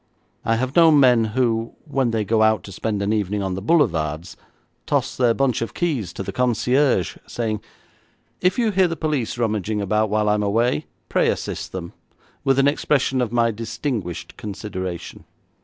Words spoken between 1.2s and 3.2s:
who, when they go out to spend an